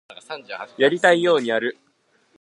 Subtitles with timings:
[0.79, 1.77] やりたいようにやる